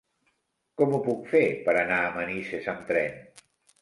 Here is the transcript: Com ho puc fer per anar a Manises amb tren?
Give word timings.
Com 0.81 0.95
ho 0.95 1.01
puc 1.09 1.29
fer 1.33 1.41
per 1.67 1.75
anar 1.83 1.99
a 2.07 2.11
Manises 2.17 2.71
amb 2.75 2.91
tren? 2.93 3.21